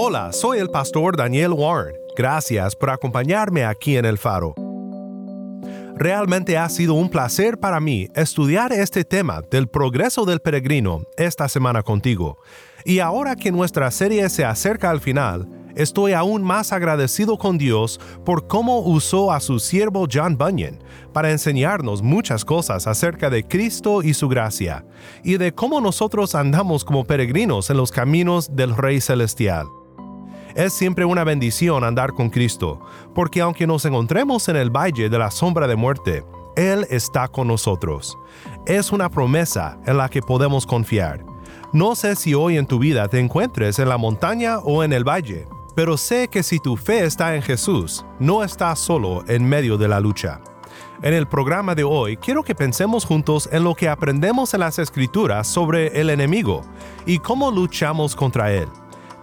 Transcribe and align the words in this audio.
Hola, 0.00 0.32
soy 0.32 0.58
el 0.58 0.70
pastor 0.70 1.16
Daniel 1.16 1.52
Warren. 1.52 1.96
Gracias 2.16 2.76
por 2.76 2.90
acompañarme 2.90 3.64
aquí 3.64 3.96
en 3.96 4.04
El 4.04 4.16
Faro. 4.16 4.54
Realmente 5.96 6.56
ha 6.56 6.68
sido 6.68 6.94
un 6.94 7.10
placer 7.10 7.58
para 7.58 7.80
mí 7.80 8.06
estudiar 8.14 8.72
este 8.72 9.02
tema 9.02 9.42
del 9.50 9.66
progreso 9.66 10.24
del 10.24 10.38
peregrino 10.38 11.02
esta 11.16 11.48
semana 11.48 11.82
contigo. 11.82 12.38
Y 12.84 13.00
ahora 13.00 13.34
que 13.34 13.50
nuestra 13.50 13.90
serie 13.90 14.28
se 14.28 14.44
acerca 14.44 14.88
al 14.88 15.00
final, 15.00 15.48
estoy 15.74 16.12
aún 16.12 16.44
más 16.44 16.72
agradecido 16.72 17.36
con 17.36 17.58
Dios 17.58 17.98
por 18.24 18.46
cómo 18.46 18.78
usó 18.78 19.32
a 19.32 19.40
su 19.40 19.58
siervo 19.58 20.06
John 20.08 20.38
Bunyan 20.38 20.78
para 21.12 21.32
enseñarnos 21.32 22.02
muchas 22.02 22.44
cosas 22.44 22.86
acerca 22.86 23.30
de 23.30 23.42
Cristo 23.42 24.04
y 24.04 24.14
su 24.14 24.28
gracia, 24.28 24.86
y 25.24 25.38
de 25.38 25.52
cómo 25.52 25.80
nosotros 25.80 26.36
andamos 26.36 26.84
como 26.84 27.04
peregrinos 27.04 27.68
en 27.68 27.76
los 27.76 27.90
caminos 27.90 28.54
del 28.54 28.76
Rey 28.76 29.00
Celestial. 29.00 29.66
Es 30.58 30.72
siempre 30.72 31.04
una 31.04 31.22
bendición 31.22 31.84
andar 31.84 32.14
con 32.14 32.30
Cristo, 32.30 32.80
porque 33.14 33.40
aunque 33.40 33.64
nos 33.64 33.84
encontremos 33.84 34.48
en 34.48 34.56
el 34.56 34.70
valle 34.70 35.08
de 35.08 35.16
la 35.16 35.30
sombra 35.30 35.68
de 35.68 35.76
muerte, 35.76 36.24
Él 36.56 36.84
está 36.90 37.28
con 37.28 37.46
nosotros. 37.46 38.18
Es 38.66 38.90
una 38.90 39.08
promesa 39.08 39.78
en 39.86 39.98
la 39.98 40.08
que 40.08 40.20
podemos 40.20 40.66
confiar. 40.66 41.24
No 41.72 41.94
sé 41.94 42.16
si 42.16 42.34
hoy 42.34 42.56
en 42.56 42.66
tu 42.66 42.80
vida 42.80 43.06
te 43.06 43.20
encuentres 43.20 43.78
en 43.78 43.88
la 43.88 43.98
montaña 43.98 44.58
o 44.58 44.82
en 44.82 44.92
el 44.92 45.04
valle, 45.04 45.46
pero 45.76 45.96
sé 45.96 46.26
que 46.26 46.42
si 46.42 46.58
tu 46.58 46.76
fe 46.76 47.04
está 47.04 47.36
en 47.36 47.42
Jesús, 47.42 48.04
no 48.18 48.42
estás 48.42 48.80
solo 48.80 49.22
en 49.28 49.48
medio 49.48 49.78
de 49.78 49.86
la 49.86 50.00
lucha. 50.00 50.40
En 51.02 51.14
el 51.14 51.28
programa 51.28 51.76
de 51.76 51.84
hoy 51.84 52.16
quiero 52.16 52.42
que 52.42 52.56
pensemos 52.56 53.04
juntos 53.04 53.48
en 53.52 53.62
lo 53.62 53.76
que 53.76 53.88
aprendemos 53.88 54.52
en 54.54 54.60
las 54.60 54.80
escrituras 54.80 55.46
sobre 55.46 56.00
el 56.00 56.10
enemigo 56.10 56.62
y 57.06 57.20
cómo 57.20 57.52
luchamos 57.52 58.16
contra 58.16 58.52
él. 58.52 58.66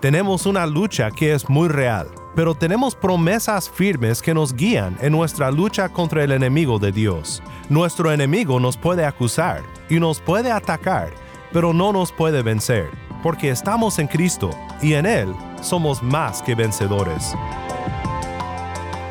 Tenemos 0.06 0.46
una 0.46 0.68
lucha 0.68 1.10
que 1.10 1.34
es 1.34 1.50
muy 1.50 1.68
real, 1.68 2.08
pero 2.36 2.54
tenemos 2.54 2.94
promesas 2.94 3.68
firmes 3.68 4.22
que 4.22 4.36
nos 4.36 4.54
guían 4.54 4.96
en 5.02 5.12
nuestra 5.12 5.50
lucha 5.50 5.90
contra 5.90 6.24
el 6.24 6.32
enemigo 6.32 6.78
de 6.78 6.92
Dios. 6.92 7.42
Nuestro 7.70 8.12
enemigo 8.12 8.60
nos 8.60 8.78
puede 8.78 9.04
acusar 9.04 9.64
y 9.90 10.00
nos 10.00 10.20
puede 10.20 10.52
atacar, 10.52 11.10
pero 11.52 11.74
no 11.74 11.92
nos 11.92 12.12
puede 12.12 12.44
vencer, 12.44 12.92
porque 13.24 13.50
estamos 13.50 13.98
en 13.98 14.06
Cristo 14.06 14.52
y 14.80 14.94
en 14.94 15.08
Él 15.08 15.34
somos 15.60 16.04
más 16.04 16.44
que 16.44 16.54
vencedores. 16.54 17.34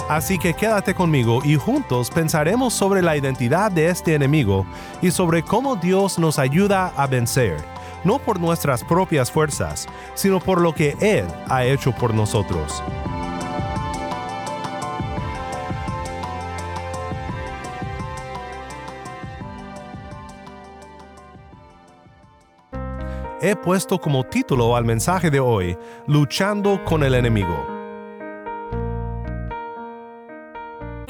Así 0.09 0.39
que 0.39 0.55
quédate 0.55 0.95
conmigo 0.95 1.41
y 1.45 1.57
juntos 1.57 2.09
pensaremos 2.09 2.73
sobre 2.73 3.03
la 3.03 3.17
identidad 3.17 3.73
de 3.73 3.89
este 3.89 4.15
enemigo 4.15 4.65
y 5.03 5.11
sobre 5.11 5.43
cómo 5.43 5.75
Dios 5.75 6.21
nos 6.21 6.39
ayuda 6.39 6.93
a 6.97 7.09
vencer 7.09 7.74
no 8.05 8.19
por 8.19 8.41
nuestras 8.41 8.85
propias 8.85 9.31
fuerzas, 9.31 9.89
sino 10.15 10.41
por 10.41 10.61
lo 10.61 10.75
que 10.75 10.97
Él 11.01 11.27
ha 11.49 11.65
hecho 11.65 11.93
por 11.93 12.15
nosotros. 12.15 12.83
He 23.47 23.57
puesto 23.57 23.99
como 23.99 24.25
título 24.25 24.75
al 24.75 24.87
mensaje 24.87 25.31
de 25.31 25.39
hoy, 25.39 25.77
Luchando 26.07 26.83
con 26.83 27.03
el 27.03 27.15
enemigo. 27.15 27.74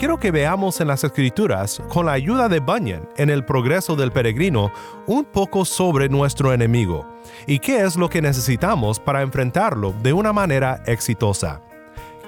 Quiero 0.04 0.18
que 0.18 0.32
veamos 0.32 0.82
en 0.82 0.88
las 0.88 1.02
escrituras, 1.02 1.80
con 1.88 2.04
la 2.04 2.12
ayuda 2.12 2.50
de 2.50 2.60
Bunyan 2.60 3.08
en 3.16 3.30
el 3.30 3.42
progreso 3.42 3.96
del 3.96 4.12
peregrino, 4.12 4.70
un 5.06 5.24
poco 5.24 5.64
sobre 5.64 6.10
nuestro 6.10 6.52
enemigo 6.52 7.08
y 7.46 7.58
qué 7.58 7.80
es 7.80 7.96
lo 7.96 8.10
que 8.10 8.20
necesitamos 8.20 9.00
para 9.00 9.22
enfrentarlo 9.22 9.94
de 10.02 10.12
una 10.12 10.34
manera 10.34 10.82
exitosa. 10.84 11.62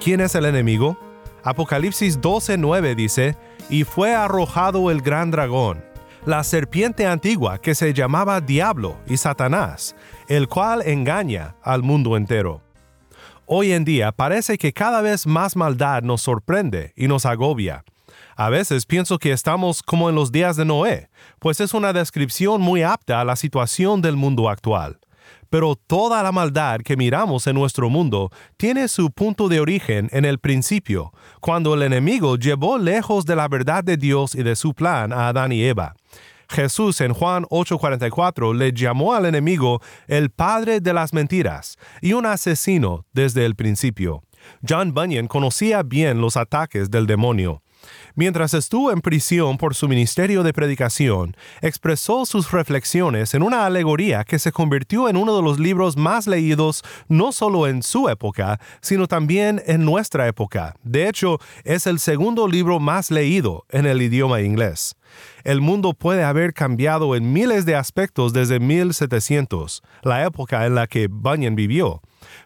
¿Quién 0.03 0.21
es 0.21 0.33
el 0.33 0.45
enemigo? 0.45 0.97
Apocalipsis 1.43 2.19
12:9 2.19 2.95
dice, 2.95 3.37
y 3.69 3.83
fue 3.83 4.15
arrojado 4.15 4.89
el 4.89 5.01
gran 5.01 5.29
dragón, 5.29 5.85
la 6.25 6.43
serpiente 6.43 7.05
antigua 7.05 7.59
que 7.59 7.75
se 7.75 7.93
llamaba 7.93 8.41
Diablo 8.41 8.97
y 9.05 9.17
Satanás, 9.17 9.95
el 10.27 10.47
cual 10.47 10.81
engaña 10.83 11.57
al 11.61 11.83
mundo 11.83 12.17
entero. 12.17 12.66
Hoy 13.49 13.71
en 13.71 13.85
día 13.85 14.11
parece 14.11 14.57
que 14.57 14.73
cada 14.73 14.99
vez 15.01 15.25
más 15.25 15.55
maldad 15.55 16.03
nos 16.03 16.21
sorprende 16.21 16.91
y 16.97 17.07
nos 17.07 17.25
agobia. 17.25 17.85
A 18.35 18.49
veces 18.49 18.85
pienso 18.85 19.19
que 19.19 19.31
estamos 19.31 19.81
como 19.81 20.09
en 20.09 20.15
los 20.15 20.33
días 20.33 20.57
de 20.57 20.65
Noé, 20.65 21.09
pues 21.39 21.61
es 21.61 21.73
una 21.73 21.93
descripción 21.93 22.59
muy 22.59 22.83
apta 22.83 23.21
a 23.21 23.23
la 23.23 23.37
situación 23.37 24.01
del 24.01 24.17
mundo 24.17 24.49
actual. 24.49 24.99
Pero 25.49 25.77
toda 25.77 26.21
la 26.23 26.33
maldad 26.33 26.81
que 26.81 26.97
miramos 26.97 27.47
en 27.47 27.55
nuestro 27.55 27.89
mundo 27.89 28.31
tiene 28.57 28.89
su 28.89 29.11
punto 29.11 29.47
de 29.47 29.61
origen 29.61 30.09
en 30.11 30.25
el 30.25 30.39
principio, 30.39 31.13
cuando 31.39 31.73
el 31.73 31.83
enemigo 31.83 32.35
llevó 32.35 32.77
lejos 32.77 33.25
de 33.25 33.37
la 33.37 33.47
verdad 33.47 33.81
de 33.81 33.95
Dios 33.95 34.35
y 34.35 34.43
de 34.43 34.57
su 34.57 34.73
plan 34.73 35.13
a 35.13 35.29
Adán 35.29 35.53
y 35.53 35.63
Eva. 35.63 35.95
Jesús 36.49 37.01
en 37.01 37.13
Juan 37.13 37.45
8:44 37.49 38.53
le 38.53 38.71
llamó 38.73 39.13
al 39.13 39.25
enemigo 39.25 39.81
el 40.07 40.29
padre 40.29 40.79
de 40.79 40.93
las 40.93 41.13
mentiras 41.13 41.77
y 42.01 42.13
un 42.13 42.25
asesino 42.25 43.05
desde 43.13 43.45
el 43.45 43.55
principio. 43.55 44.23
John 44.67 44.93
Bunyan 44.93 45.27
conocía 45.27 45.83
bien 45.83 46.21
los 46.21 46.37
ataques 46.37 46.89
del 46.89 47.07
demonio. 47.07 47.61
Mientras 48.15 48.53
estuvo 48.53 48.91
en 48.91 49.01
prisión 49.01 49.57
por 49.57 49.75
su 49.75 49.87
ministerio 49.87 50.43
de 50.43 50.53
predicación, 50.53 51.35
expresó 51.61 52.25
sus 52.25 52.51
reflexiones 52.51 53.33
en 53.33 53.43
una 53.43 53.65
alegoría 53.65 54.23
que 54.23 54.39
se 54.39 54.51
convirtió 54.51 55.07
en 55.07 55.17
uno 55.17 55.35
de 55.35 55.43
los 55.43 55.59
libros 55.59 55.97
más 55.97 56.27
leídos 56.27 56.83
no 57.07 57.31
solo 57.31 57.67
en 57.67 57.83
su 57.83 58.09
época, 58.09 58.59
sino 58.81 59.07
también 59.07 59.61
en 59.67 59.85
nuestra 59.85 60.27
época. 60.27 60.75
De 60.83 61.07
hecho, 61.07 61.39
es 61.63 61.87
el 61.87 61.99
segundo 61.99 62.47
libro 62.47 62.79
más 62.79 63.11
leído 63.11 63.65
en 63.69 63.85
el 63.85 64.01
idioma 64.01 64.41
inglés. 64.41 64.96
El 65.43 65.61
mundo 65.61 65.93
puede 65.93 66.23
haber 66.23 66.53
cambiado 66.53 67.15
en 67.15 67.31
miles 67.33 67.65
de 67.65 67.75
aspectos 67.75 68.33
desde 68.33 68.59
1700, 68.59 69.83
la 70.03 70.25
época 70.25 70.65
en 70.65 70.75
la 70.75 70.87
que 70.87 71.07
Bunyan 71.07 71.55
vivió. 71.55 72.01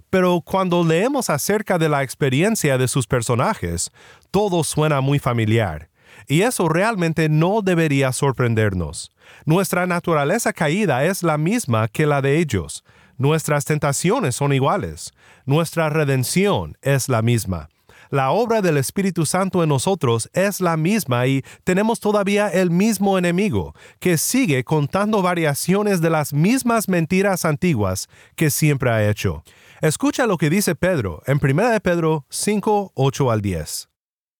Pero 0.09 0.41
cuando 0.41 0.83
leemos 0.83 1.29
acerca 1.29 1.77
de 1.77 1.89
la 1.89 2.03
experiencia 2.03 2.77
de 2.77 2.87
sus 2.87 3.07
personajes, 3.07 3.91
todo 4.29 4.63
suena 4.63 5.01
muy 5.01 5.19
familiar. 5.19 5.89
Y 6.27 6.41
eso 6.41 6.69
realmente 6.69 7.29
no 7.29 7.61
debería 7.61 8.11
sorprendernos. 8.11 9.11
Nuestra 9.45 9.87
naturaleza 9.87 10.53
caída 10.53 11.05
es 11.05 11.23
la 11.23 11.37
misma 11.37 11.87
que 11.87 12.05
la 12.05 12.21
de 12.21 12.37
ellos. 12.37 12.83
Nuestras 13.17 13.65
tentaciones 13.65 14.35
son 14.35 14.53
iguales. 14.53 15.13
Nuestra 15.45 15.89
redención 15.89 16.77
es 16.81 17.09
la 17.09 17.21
misma 17.21 17.69
la 18.11 18.31
obra 18.31 18.61
del 18.61 18.77
Espíritu 18.77 19.25
Santo 19.25 19.63
en 19.63 19.69
nosotros 19.69 20.29
es 20.33 20.61
la 20.61 20.77
misma 20.77 21.25
y 21.25 21.43
tenemos 21.63 21.99
todavía 21.99 22.49
el 22.49 22.69
mismo 22.69 23.17
enemigo, 23.17 23.73
que 23.99 24.17
sigue 24.17 24.63
contando 24.63 25.21
variaciones 25.21 26.01
de 26.01 26.09
las 26.09 26.33
mismas 26.33 26.87
mentiras 26.87 27.45
antiguas 27.45 28.09
que 28.35 28.49
siempre 28.49 28.91
ha 28.91 29.09
hecho. 29.09 29.43
Escucha 29.81 30.27
lo 30.27 30.37
que 30.37 30.49
dice 30.49 30.75
Pedro 30.75 31.23
en 31.25 31.39
1 31.41 31.69
de 31.69 31.79
Pedro 31.79 32.25
5, 32.29 32.91
8 32.93 33.31
al 33.31 33.41
10. 33.41 33.89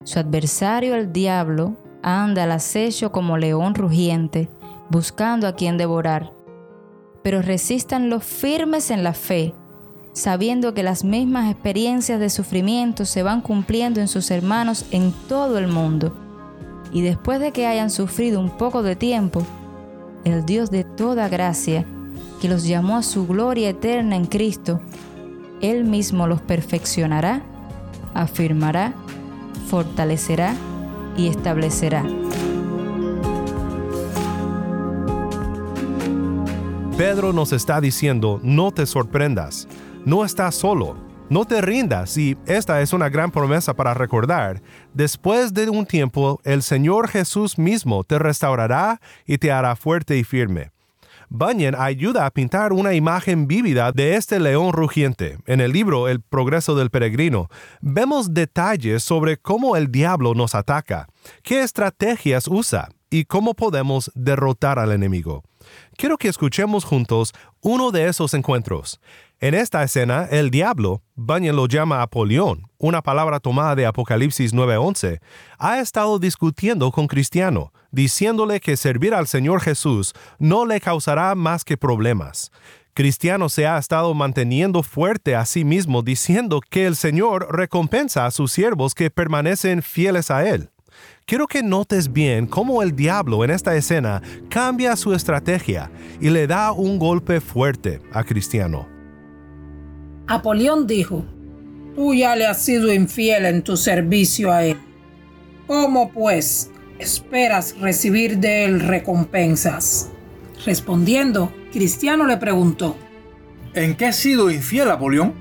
Su 0.04 0.20
adversario 0.20 0.96
el 0.96 1.14
diablo 1.14 1.78
anda 2.04 2.44
al 2.44 2.52
acecho 2.52 3.12
como 3.12 3.38
león 3.38 3.74
rugiente, 3.74 4.50
buscando 4.90 5.48
a 5.48 5.56
quien 5.56 5.78
devorar. 5.78 6.34
Pero 7.24 7.42
resistan 7.42 8.10
los 8.10 8.24
firmes 8.24 8.92
en 8.92 9.04
la 9.04 9.14
fe, 9.14 9.54
sabiendo 10.14 10.74
que 10.74 10.84
las 10.84 11.04
mismas 11.04 11.50
experiencias 11.50 12.20
de 12.20 12.30
sufrimiento 12.30 13.06
se 13.06 13.24
van 13.24 13.42
cumpliendo 13.42 14.00
en 14.00 14.08
sus 14.08 14.32
hermanos 14.32 14.86
en 14.92 15.14
todo 15.28 15.58
el 15.58 15.68
mundo. 15.68 16.14
Y 16.92 17.02
después 17.02 17.40
de 17.40 17.52
que 17.52 17.68
hayan 17.68 17.90
sufrido 17.90 18.40
un 18.40 18.50
poco 18.58 18.84
de 18.84 18.96
tiempo, 18.96 19.46
el 20.26 20.46
Dios 20.46 20.70
de 20.70 20.84
toda 20.84 21.30
gracia, 21.30 21.86
que 22.42 22.50
los 22.50 22.66
llamó 22.66 22.98
a 22.98 23.04
su 23.04 23.26
gloria 23.28 23.70
eterna 23.70 24.16
en 24.16 24.26
Cristo, 24.26 24.82
Él 25.62 25.86
mismo 25.86 26.28
los 26.28 26.42
perfeccionará, 26.42 27.44
afirmará, 28.14 28.94
fortalecerá 29.68 30.56
y 31.16 31.28
establecerá. 31.28 32.04
Pedro 36.98 37.32
nos 37.34 37.54
está 37.54 37.80
diciendo, 37.80 38.40
no 38.44 38.72
te 38.72 38.86
sorprendas, 38.86 39.68
no 40.06 40.26
estás 40.26 40.56
solo, 40.56 40.98
no 41.30 41.46
te 41.46 41.62
rindas 41.62 42.18
y 42.18 42.38
esta 42.46 42.82
es 42.82 42.92
una 42.94 43.10
gran 43.10 43.32
promesa 43.32 43.74
para 43.74 43.94
recordar. 43.94 44.62
Después 44.94 45.54
de 45.54 45.70
un 45.70 45.86
tiempo, 45.86 46.40
el 46.44 46.64
Señor 46.64 47.08
Jesús 47.08 47.58
mismo 47.58 48.04
te 48.04 48.20
restaurará 48.20 49.00
y 49.26 49.38
te 49.38 49.52
hará 49.52 49.76
fuerte 49.76 50.18
y 50.18 50.24
firme. 50.24 50.72
Bunyan 51.30 51.76
ayuda 51.76 52.26
a 52.26 52.32
pintar 52.32 52.74
una 52.74 52.94
imagen 52.94 53.48
vívida 53.48 53.94
de 53.94 54.16
este 54.16 54.38
león 54.40 54.74
rugiente. 54.74 55.38
En 55.46 55.62
el 55.62 55.72
libro 55.72 56.10
El 56.10 56.20
progreso 56.20 56.76
del 56.76 56.90
peregrino, 56.90 57.50
vemos 57.80 58.34
detalles 58.34 59.04
sobre 59.04 59.38
cómo 59.38 59.78
el 59.78 59.90
diablo 59.90 60.34
nos 60.34 60.56
ataca, 60.56 61.08
qué 61.42 61.62
estrategias 61.62 62.50
usa 62.50 62.90
y 63.10 63.24
cómo 63.24 63.54
podemos 63.54 64.12
derrotar 64.14 64.78
al 64.78 64.92
enemigo. 64.92 65.44
Quiero 65.96 66.18
que 66.18 66.28
escuchemos 66.28 66.84
juntos 66.84 67.32
uno 67.62 67.92
de 67.92 68.08
esos 68.08 68.34
encuentros. 68.34 69.00
En 69.44 69.56
esta 69.56 69.82
escena, 69.82 70.28
el 70.30 70.52
diablo, 70.52 71.02
Bunyan 71.16 71.56
lo 71.56 71.66
llama 71.68 72.04
Apolión, 72.04 72.68
una 72.78 73.02
palabra 73.02 73.40
tomada 73.40 73.74
de 73.74 73.88
Apocalipsis 73.88 74.54
9:11, 74.54 75.20
ha 75.58 75.80
estado 75.80 76.20
discutiendo 76.20 76.92
con 76.92 77.08
Cristiano, 77.08 77.74
diciéndole 77.90 78.60
que 78.60 78.78
servir 78.78 79.16
al 79.16 79.26
Señor 79.26 79.62
Jesús 79.62 80.14
no 80.38 80.68
le 80.68 80.80
causará 80.80 81.34
más 81.34 81.66
que 81.66 81.76
problemas. 81.76 82.52
Cristiano 82.94 83.50
se 83.50 83.66
ha 83.66 83.80
estado 83.80 84.14
manteniendo 84.14 84.84
fuerte 84.84 85.36
a 85.36 85.44
sí 85.46 85.66
mismo 85.66 86.04
diciendo 86.04 86.62
que 86.70 86.86
el 86.86 86.96
Señor 86.96 87.48
recompensa 87.50 88.28
a 88.28 88.32
sus 88.32 88.52
siervos 88.52 88.94
que 88.94 89.10
permanecen 89.10 89.82
fieles 89.82 90.30
a 90.30 90.48
Él. 90.48 90.70
Quiero 91.26 91.48
que 91.48 91.64
notes 91.64 92.14
bien 92.14 92.46
cómo 92.46 92.84
el 92.84 92.96
diablo 92.96 93.44
en 93.44 93.50
esta 93.50 93.76
escena 93.76 94.22
cambia 94.52 94.96
su 94.96 95.16
estrategia 95.16 95.90
y 96.20 96.30
le 96.30 96.46
da 96.46 96.74
un 96.74 97.00
golpe 97.00 97.42
fuerte 97.42 98.02
a 98.14 98.24
Cristiano. 98.24 98.91
Apolión 100.34 100.88
dijo, 100.88 101.26
Tú 101.94 102.14
ya 102.14 102.38
le 102.38 102.48
has 102.48 102.62
sido 102.62 102.94
infiel 102.94 103.46
en 103.46 103.64
tu 103.64 103.76
servicio 103.76 104.50
a 104.50 104.64
él. 104.64 104.78
¿Cómo 105.68 106.10
pues 106.14 106.72
esperas 107.00 107.76
recibir 107.78 108.38
de 108.38 108.64
él 108.64 108.80
recompensas? 108.80 110.10
Respondiendo, 110.66 111.52
Cristiano 111.74 112.26
le 112.26 112.38
preguntó, 112.38 112.96
¿En 113.74 113.98
qué 113.98 114.06
has 114.06 114.16
sido 114.16 114.50
infiel, 114.50 114.90
Apolión? 114.90 115.34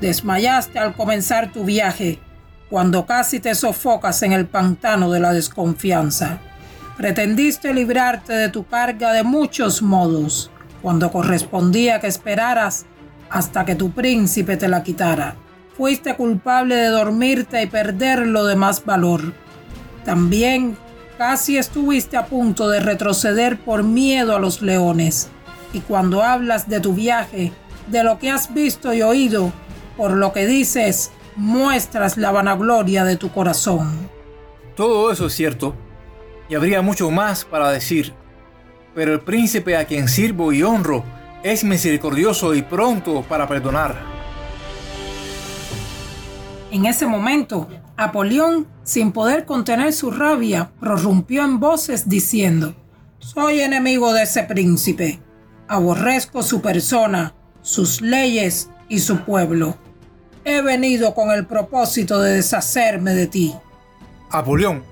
Desmayaste 0.00 0.80
al 0.80 0.96
comenzar 0.96 1.52
tu 1.52 1.64
viaje, 1.64 2.18
cuando 2.68 3.06
casi 3.06 3.38
te 3.38 3.54
sofocas 3.54 4.24
en 4.24 4.32
el 4.32 4.46
pantano 4.46 5.12
de 5.12 5.20
la 5.20 5.32
desconfianza. 5.32 6.40
Pretendiste 6.96 7.72
librarte 7.72 8.32
de 8.32 8.48
tu 8.48 8.66
carga 8.66 9.12
de 9.12 9.22
muchos 9.22 9.82
modos, 9.82 10.50
cuando 10.82 11.12
correspondía 11.12 12.00
que 12.00 12.08
esperaras 12.08 12.86
hasta 13.30 13.64
que 13.64 13.76
tu 13.76 13.92
príncipe 13.92 14.56
te 14.56 14.68
la 14.68 14.82
quitara. 14.82 15.36
Fuiste 15.76 16.16
culpable 16.16 16.74
de 16.74 16.88
dormirte 16.88 17.62
y 17.62 17.66
perder 17.66 18.26
lo 18.26 18.44
de 18.44 18.56
más 18.56 18.84
valor. 18.84 19.32
También 20.04 20.76
casi 21.16 21.56
estuviste 21.56 22.16
a 22.16 22.26
punto 22.26 22.68
de 22.68 22.80
retroceder 22.80 23.58
por 23.58 23.82
miedo 23.82 24.34
a 24.34 24.40
los 24.40 24.62
leones. 24.62 25.30
Y 25.72 25.80
cuando 25.80 26.22
hablas 26.22 26.68
de 26.68 26.80
tu 26.80 26.92
viaje, 26.92 27.52
de 27.86 28.04
lo 28.04 28.18
que 28.18 28.30
has 28.30 28.52
visto 28.52 28.92
y 28.92 29.02
oído, 29.02 29.52
por 29.96 30.12
lo 30.12 30.32
que 30.32 30.46
dices, 30.46 31.12
muestras 31.36 32.16
la 32.16 32.32
vanagloria 32.32 33.04
de 33.04 33.16
tu 33.16 33.30
corazón. 33.30 34.08
Todo 34.74 35.12
eso 35.12 35.26
es 35.26 35.34
cierto, 35.34 35.74
y 36.48 36.56
habría 36.56 36.82
mucho 36.82 37.10
más 37.10 37.44
para 37.44 37.70
decir, 37.70 38.12
pero 38.94 39.12
el 39.12 39.20
príncipe 39.20 39.76
a 39.76 39.84
quien 39.84 40.08
sirvo 40.08 40.52
y 40.52 40.62
honro 40.62 41.04
es 41.42 41.64
misericordioso 41.64 42.54
y 42.54 42.62
pronto 42.62 43.22
para 43.22 43.48
perdonar. 43.48 43.96
En 46.70 46.86
ese 46.86 47.06
momento, 47.06 47.68
Apolión, 47.96 48.68
sin 48.84 49.12
poder 49.12 49.44
contener 49.44 49.92
su 49.92 50.10
rabia, 50.10 50.70
prorrumpió 50.80 51.44
en 51.44 51.60
voces 51.60 52.08
diciendo, 52.08 52.74
Soy 53.18 53.60
enemigo 53.60 54.12
de 54.12 54.22
ese 54.22 54.44
príncipe, 54.44 55.20
aborrezco 55.68 56.42
su 56.42 56.60
persona, 56.62 57.34
sus 57.62 58.00
leyes 58.00 58.70
y 58.88 59.00
su 59.00 59.24
pueblo. 59.24 59.76
He 60.44 60.62
venido 60.62 61.14
con 61.14 61.30
el 61.30 61.46
propósito 61.46 62.20
de 62.20 62.36
deshacerme 62.36 63.14
de 63.14 63.26
ti. 63.26 63.54
Apolión, 64.30 64.84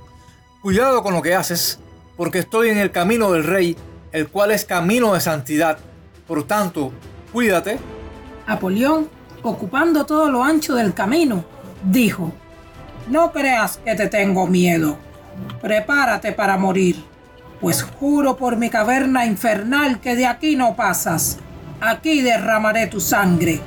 cuidado 0.61 1.03
con 1.03 1.15
lo 1.15 1.23
que 1.23 1.35
haces, 1.35 1.79
porque 2.17 2.41
estoy 2.41 2.69
en 2.71 2.79
el 2.79 2.91
camino 2.91 3.33
del 3.33 3.45
rey, 3.45 3.77
el 4.13 4.29
cual 4.29 4.51
es 4.51 4.65
camino 4.65 5.15
de 5.15 5.21
santidad. 5.21 5.79
Por 6.29 6.45
tanto, 6.45 6.93
cuídate. 7.33 7.79
Apolión, 8.47 9.09
ocupando 9.43 10.05
todo 10.05 10.31
lo 10.31 10.45
ancho 10.45 10.75
del 10.75 10.93
camino, 10.93 11.43
dijo, 11.83 12.33
No 13.09 13.33
creas 13.33 13.79
que 13.79 13.95
te 13.95 14.09
tengo 14.09 14.47
miedo. 14.47 14.99
Prepárate 15.63 16.33
para 16.33 16.59
morir, 16.59 17.03
pues 17.63 17.83
juro 17.83 18.37
por 18.37 18.57
mi 18.57 18.69
caverna 18.69 19.25
infernal 19.25 20.01
que 20.01 20.17
de 20.17 20.27
aquí 20.27 20.55
no 20.55 20.77
pasas. 20.77 21.39
Aquí 21.81 22.21
derramaré 22.21 22.89
tu 22.89 23.01
sangre. 23.01 23.61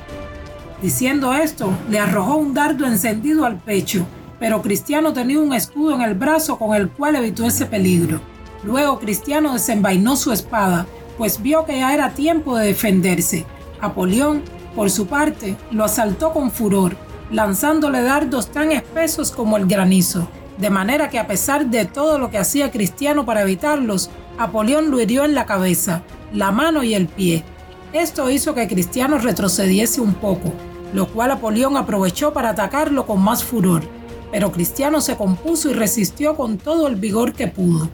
Diciendo 0.80 1.34
esto, 1.34 1.72
le 1.90 1.98
arrojó 1.98 2.36
un 2.36 2.54
dardo 2.54 2.86
encendido 2.86 3.44
al 3.44 3.56
pecho, 3.56 4.06
pero 4.38 4.62
Cristiano 4.62 5.12
tenía 5.12 5.40
un 5.40 5.52
escudo 5.52 5.96
en 5.96 6.02
el 6.02 6.14
brazo 6.14 6.58
con 6.58 6.76
el 6.76 6.90
cual 6.90 7.16
evitó 7.16 7.44
ese 7.44 7.66
peligro. 7.66 8.20
Luego 8.62 9.00
Cristiano 9.00 9.52
desenvainó 9.52 10.14
su 10.14 10.30
espada 10.30 10.86
pues 11.18 11.42
vio 11.42 11.64
que 11.64 11.78
ya 11.78 11.94
era 11.94 12.14
tiempo 12.14 12.56
de 12.56 12.66
defenderse. 12.66 13.46
Apolión, 13.80 14.42
por 14.74 14.90
su 14.90 15.06
parte, 15.06 15.56
lo 15.70 15.84
asaltó 15.84 16.32
con 16.32 16.50
furor, 16.50 16.96
lanzándole 17.30 18.02
dardos 18.02 18.48
tan 18.48 18.72
espesos 18.72 19.30
como 19.30 19.56
el 19.56 19.66
granizo, 19.66 20.28
de 20.58 20.70
manera 20.70 21.08
que 21.08 21.18
a 21.18 21.26
pesar 21.26 21.66
de 21.66 21.84
todo 21.84 22.18
lo 22.18 22.30
que 22.30 22.38
hacía 22.38 22.70
Cristiano 22.70 23.24
para 23.24 23.42
evitarlos, 23.42 24.10
Apolión 24.38 24.90
lo 24.90 25.00
hirió 25.00 25.24
en 25.24 25.34
la 25.34 25.46
cabeza, 25.46 26.02
la 26.32 26.50
mano 26.50 26.82
y 26.82 26.94
el 26.94 27.08
pie. 27.08 27.44
Esto 27.92 28.30
hizo 28.30 28.54
que 28.54 28.68
Cristiano 28.68 29.18
retrocediese 29.18 30.00
un 30.00 30.14
poco, 30.14 30.52
lo 30.94 31.08
cual 31.08 31.30
Apolión 31.30 31.76
aprovechó 31.76 32.32
para 32.32 32.50
atacarlo 32.50 33.06
con 33.06 33.22
más 33.22 33.44
furor, 33.44 33.82
pero 34.30 34.52
Cristiano 34.52 35.00
se 35.00 35.16
compuso 35.16 35.70
y 35.70 35.74
resistió 35.74 36.36
con 36.36 36.56
todo 36.56 36.86
el 36.86 36.96
vigor 36.96 37.34
que 37.34 37.48
pudo. 37.48 37.90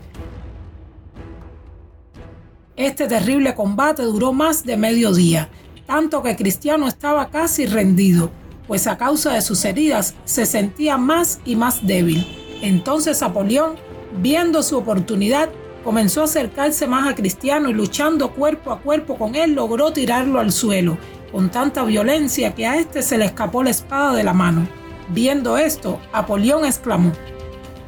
Este 2.78 3.08
terrible 3.08 3.56
combate 3.56 4.04
duró 4.04 4.32
más 4.32 4.64
de 4.64 4.76
medio 4.76 5.12
día, 5.12 5.48
tanto 5.84 6.22
que 6.22 6.36
Cristiano 6.36 6.86
estaba 6.86 7.28
casi 7.28 7.66
rendido, 7.66 8.30
pues 8.68 8.86
a 8.86 8.96
causa 8.96 9.32
de 9.32 9.42
sus 9.42 9.64
heridas 9.64 10.14
se 10.24 10.46
sentía 10.46 10.96
más 10.96 11.40
y 11.44 11.56
más 11.56 11.84
débil. 11.84 12.24
Entonces 12.62 13.20
Apolión, 13.24 13.74
viendo 14.22 14.62
su 14.62 14.78
oportunidad, 14.78 15.48
comenzó 15.82 16.20
a 16.20 16.26
acercarse 16.26 16.86
más 16.86 17.08
a 17.08 17.16
Cristiano 17.16 17.68
y 17.68 17.72
luchando 17.72 18.30
cuerpo 18.30 18.70
a 18.70 18.78
cuerpo 18.78 19.18
con 19.18 19.34
él 19.34 19.54
logró 19.54 19.92
tirarlo 19.92 20.38
al 20.38 20.52
suelo, 20.52 20.98
con 21.32 21.50
tanta 21.50 21.82
violencia 21.82 22.54
que 22.54 22.68
a 22.68 22.76
este 22.76 23.02
se 23.02 23.18
le 23.18 23.24
escapó 23.24 23.64
la 23.64 23.70
espada 23.70 24.14
de 24.14 24.22
la 24.22 24.34
mano. 24.34 24.68
Viendo 25.08 25.58
esto, 25.58 25.98
Apolión 26.12 26.64
exclamó, 26.64 27.10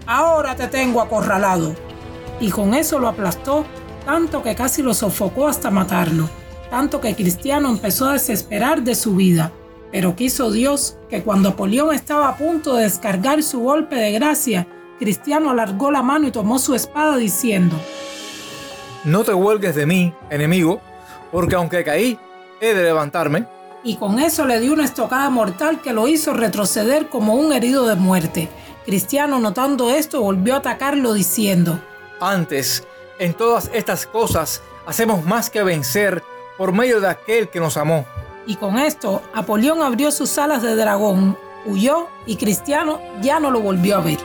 Ahora 0.04 0.56
te 0.56 0.66
tengo 0.66 1.00
acorralado. 1.00 1.76
Y 2.40 2.50
con 2.50 2.74
eso 2.74 2.98
lo 2.98 3.06
aplastó 3.06 3.66
tanto 4.10 4.42
que 4.42 4.56
casi 4.56 4.82
lo 4.82 4.92
sofocó 4.92 5.46
hasta 5.46 5.70
matarlo, 5.70 6.28
tanto 6.68 7.00
que 7.00 7.14
Cristiano 7.14 7.68
empezó 7.68 8.08
a 8.08 8.14
desesperar 8.14 8.82
de 8.82 8.96
su 8.96 9.14
vida. 9.14 9.52
Pero 9.92 10.16
quiso 10.16 10.50
Dios 10.50 10.96
que 11.08 11.22
cuando 11.22 11.50
Apolión 11.50 11.94
estaba 11.94 12.26
a 12.28 12.36
punto 12.36 12.74
de 12.74 12.82
descargar 12.82 13.40
su 13.44 13.60
golpe 13.60 13.94
de 13.94 14.10
gracia, 14.10 14.66
Cristiano 14.98 15.50
alargó 15.50 15.92
la 15.92 16.02
mano 16.02 16.26
y 16.26 16.32
tomó 16.32 16.58
su 16.58 16.74
espada 16.74 17.18
diciendo, 17.18 17.76
No 19.04 19.22
te 19.22 19.32
huelgues 19.32 19.76
de 19.76 19.86
mí, 19.86 20.12
enemigo, 20.28 20.80
porque 21.30 21.54
aunque 21.54 21.84
caí, 21.84 22.18
he 22.60 22.74
de 22.74 22.82
levantarme. 22.82 23.46
Y 23.84 23.94
con 23.94 24.18
eso 24.18 24.44
le 24.44 24.58
dio 24.58 24.72
una 24.72 24.86
estocada 24.86 25.30
mortal 25.30 25.82
que 25.82 25.92
lo 25.92 26.08
hizo 26.08 26.32
retroceder 26.32 27.08
como 27.08 27.36
un 27.36 27.52
herido 27.52 27.86
de 27.86 27.94
muerte. 27.94 28.48
Cristiano, 28.84 29.38
notando 29.38 29.88
esto, 29.88 30.20
volvió 30.20 30.54
a 30.54 30.58
atacarlo 30.58 31.14
diciendo, 31.14 31.78
Antes 32.20 32.84
en 33.20 33.34
todas 33.34 33.70
estas 33.72 34.06
cosas 34.06 34.62
hacemos 34.86 35.24
más 35.24 35.50
que 35.50 35.62
vencer 35.62 36.24
por 36.56 36.72
medio 36.72 37.00
de 37.00 37.08
aquel 37.08 37.48
que 37.48 37.60
nos 37.60 37.76
amó. 37.76 38.06
Y 38.46 38.56
con 38.56 38.78
esto, 38.78 39.22
Apolión 39.34 39.82
abrió 39.82 40.10
sus 40.10 40.36
alas 40.38 40.62
de 40.62 40.74
dragón, 40.74 41.38
huyó 41.66 42.08
y 42.26 42.36
Cristiano 42.36 42.98
ya 43.20 43.38
no 43.38 43.50
lo 43.50 43.60
volvió 43.60 43.98
a 43.98 44.00
ver. 44.00 44.18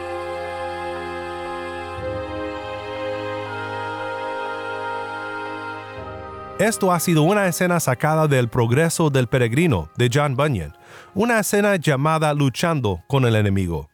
Esto 6.58 6.94
ha 6.94 7.02
sido 7.02 7.24
una 7.24 7.48
escena 7.48 7.82
sacada 7.82 8.30
del 8.30 8.48
Progreso 8.48 9.10
del 9.10 9.28
Peregrino 9.28 9.90
de 9.98 10.10
John 10.12 10.38
Bunyan, 10.38 10.74
una 11.14 11.42
escena 11.42 11.76
llamada 11.76 12.34
luchando 12.34 13.04
con 13.08 13.26
el 13.26 13.36
enemigo. 13.36 13.90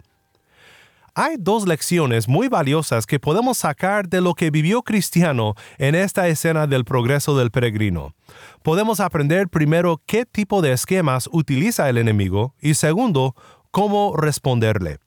Hay 1.13 1.35
dos 1.37 1.67
lecciones 1.67 2.29
muy 2.29 2.47
valiosas 2.47 3.05
que 3.05 3.19
podemos 3.19 3.57
sacar 3.57 4.07
de 4.07 4.21
lo 4.21 4.33
que 4.33 4.49
vivió 4.49 4.81
Cristiano 4.81 5.55
en 5.77 5.93
esta 5.93 6.29
escena 6.29 6.67
del 6.67 6.85
progreso 6.85 7.37
del 7.37 7.51
peregrino. 7.51 8.15
Podemos 8.63 9.01
aprender 9.01 9.49
primero 9.49 10.01
qué 10.05 10.25
tipo 10.25 10.61
de 10.61 10.71
esquemas 10.71 11.27
utiliza 11.33 11.89
el 11.89 11.97
enemigo 11.97 12.55
y 12.61 12.75
segundo, 12.75 13.35
cómo 13.71 14.15
responderle. 14.15 14.99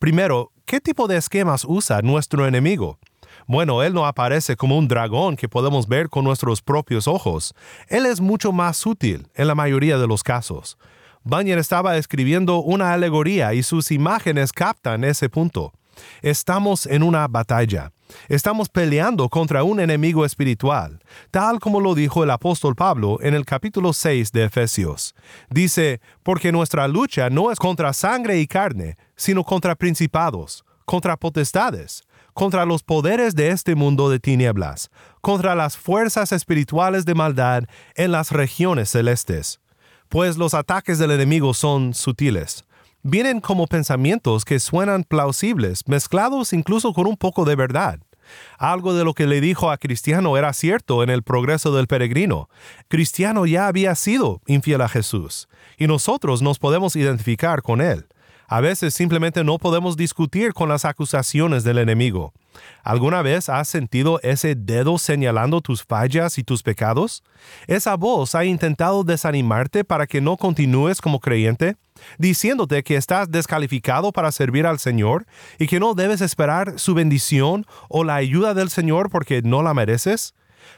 Primero, 0.00 0.50
¿qué 0.64 0.80
tipo 0.80 1.06
de 1.06 1.16
esquemas 1.16 1.64
usa 1.64 2.02
nuestro 2.02 2.48
enemigo? 2.48 2.98
Bueno, 3.46 3.84
Él 3.84 3.94
no 3.94 4.04
aparece 4.04 4.56
como 4.56 4.76
un 4.76 4.88
dragón 4.88 5.36
que 5.36 5.48
podemos 5.48 5.86
ver 5.86 6.08
con 6.08 6.24
nuestros 6.24 6.60
propios 6.60 7.06
ojos. 7.06 7.54
Él 7.86 8.06
es 8.06 8.20
mucho 8.20 8.50
más 8.50 8.76
sutil 8.76 9.28
en 9.36 9.46
la 9.46 9.54
mayoría 9.54 9.96
de 9.96 10.08
los 10.08 10.24
casos. 10.24 10.76
Bunyan 11.24 11.60
estaba 11.60 11.96
escribiendo 11.96 12.58
una 12.62 12.92
alegoría 12.92 13.54
y 13.54 13.62
sus 13.62 13.92
imágenes 13.92 14.52
captan 14.52 15.04
ese 15.04 15.28
punto. 15.28 15.72
Estamos 16.20 16.86
en 16.86 17.04
una 17.04 17.28
batalla. 17.28 17.92
Estamos 18.28 18.68
peleando 18.68 19.28
contra 19.28 19.62
un 19.62 19.78
enemigo 19.78 20.24
espiritual, 20.24 21.00
tal 21.30 21.60
como 21.60 21.80
lo 21.80 21.94
dijo 21.94 22.24
el 22.24 22.30
apóstol 22.30 22.74
Pablo 22.74 23.18
en 23.22 23.34
el 23.34 23.44
capítulo 23.44 23.92
6 23.92 24.32
de 24.32 24.44
Efesios. 24.44 25.14
Dice, 25.48 26.00
porque 26.24 26.50
nuestra 26.50 26.88
lucha 26.88 27.30
no 27.30 27.52
es 27.52 27.58
contra 27.58 27.92
sangre 27.92 28.40
y 28.40 28.48
carne, 28.48 28.96
sino 29.14 29.44
contra 29.44 29.76
principados, 29.76 30.64
contra 30.84 31.16
potestades, 31.16 32.02
contra 32.34 32.66
los 32.66 32.82
poderes 32.82 33.36
de 33.36 33.50
este 33.50 33.76
mundo 33.76 34.10
de 34.10 34.18
tinieblas, 34.18 34.90
contra 35.20 35.54
las 35.54 35.76
fuerzas 35.76 36.32
espirituales 36.32 37.04
de 37.04 37.14
maldad 37.14 37.64
en 37.94 38.10
las 38.10 38.32
regiones 38.32 38.90
celestes 38.90 39.61
pues 40.12 40.36
los 40.36 40.52
ataques 40.52 40.98
del 40.98 41.10
enemigo 41.10 41.54
son 41.54 41.94
sutiles. 41.94 42.66
Vienen 43.02 43.40
como 43.40 43.66
pensamientos 43.66 44.44
que 44.44 44.60
suenan 44.60 45.04
plausibles, 45.04 45.88
mezclados 45.88 46.52
incluso 46.52 46.92
con 46.92 47.06
un 47.06 47.16
poco 47.16 47.46
de 47.46 47.56
verdad. 47.56 47.98
Algo 48.58 48.92
de 48.92 49.04
lo 49.04 49.14
que 49.14 49.26
le 49.26 49.40
dijo 49.40 49.70
a 49.70 49.78
Cristiano 49.78 50.36
era 50.36 50.52
cierto 50.52 51.02
en 51.02 51.08
el 51.08 51.22
progreso 51.22 51.74
del 51.74 51.86
peregrino. 51.86 52.50
Cristiano 52.88 53.46
ya 53.46 53.68
había 53.68 53.94
sido 53.94 54.42
infiel 54.46 54.82
a 54.82 54.88
Jesús, 54.90 55.48
y 55.78 55.86
nosotros 55.86 56.42
nos 56.42 56.58
podemos 56.58 56.94
identificar 56.94 57.62
con 57.62 57.80
él. 57.80 58.04
A 58.52 58.60
veces 58.60 58.92
simplemente 58.92 59.42
no 59.44 59.56
podemos 59.56 59.96
discutir 59.96 60.52
con 60.52 60.68
las 60.68 60.84
acusaciones 60.84 61.64
del 61.64 61.78
enemigo. 61.78 62.34
¿Alguna 62.84 63.22
vez 63.22 63.48
has 63.48 63.66
sentido 63.66 64.20
ese 64.22 64.54
dedo 64.54 64.98
señalando 64.98 65.62
tus 65.62 65.84
fallas 65.84 66.36
y 66.36 66.44
tus 66.44 66.62
pecados? 66.62 67.24
¿Esa 67.66 67.96
voz 67.96 68.34
ha 68.34 68.44
intentado 68.44 69.04
desanimarte 69.04 69.84
para 69.84 70.06
que 70.06 70.20
no 70.20 70.36
continúes 70.36 71.00
como 71.00 71.18
creyente, 71.18 71.76
diciéndote 72.18 72.82
que 72.82 72.96
estás 72.96 73.30
descalificado 73.30 74.12
para 74.12 74.30
servir 74.30 74.66
al 74.66 74.78
Señor 74.78 75.24
y 75.58 75.66
que 75.66 75.80
no 75.80 75.94
debes 75.94 76.20
esperar 76.20 76.78
su 76.78 76.92
bendición 76.92 77.64
o 77.88 78.04
la 78.04 78.16
ayuda 78.16 78.52
del 78.52 78.68
Señor 78.68 79.08
porque 79.08 79.40
no 79.40 79.62
la 79.62 79.72
mereces? 79.72 80.34